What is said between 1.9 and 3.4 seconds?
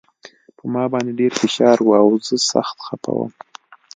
او زه سخت خپه وم